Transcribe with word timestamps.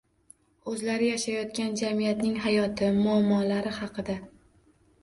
O‘zlari 0.71 1.09
yashayotgan 1.09 1.77
jamiyatning 1.83 2.41
hayoti, 2.47 2.91
muammolari 3.05 3.79
haqida 3.79 4.19